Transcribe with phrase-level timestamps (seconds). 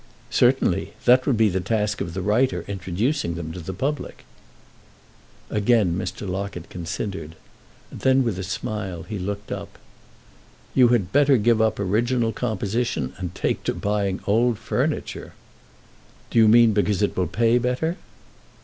[0.31, 4.25] "Certainly; that would be the task of the writer introducing them to the public."
[5.51, 6.27] Again Mr.
[6.27, 7.35] Locket considered;
[7.91, 9.77] then with a smile he looked up.
[10.73, 15.33] "You had better give up original composition and take to buying old furniture."
[16.31, 17.95] "Do you mean because it will pay better?"